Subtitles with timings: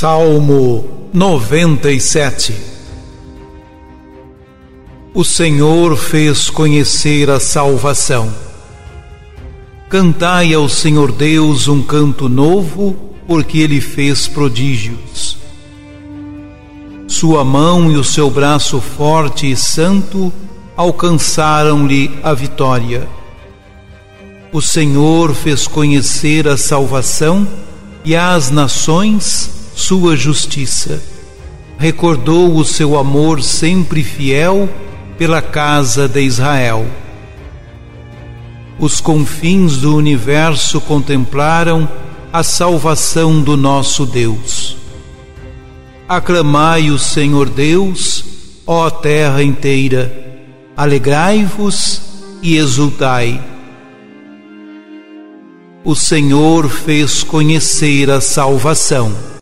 [0.00, 2.54] Salmo 97
[5.12, 8.32] O Senhor fez conhecer a salvação.
[9.90, 15.36] Cantai ao Senhor Deus um canto novo, porque ele fez prodígios.
[17.06, 20.32] Sua mão e o seu braço forte e santo
[20.78, 23.06] alcançaram-lhe a vitória.
[24.50, 27.46] O Senhor fez conhecer a salvação
[28.02, 31.02] e às nações sua justiça.
[31.78, 34.68] Recordou o seu amor sempre fiel
[35.16, 36.86] pela casa de Israel.
[38.78, 41.88] Os confins do universo contemplaram
[42.32, 44.76] a salvação do nosso Deus.
[46.08, 48.24] Aclamai o Senhor Deus,
[48.66, 50.12] ó terra inteira,
[50.76, 52.02] alegrai-vos
[52.42, 53.40] e exultai.
[55.82, 59.39] O Senhor fez conhecer a salvação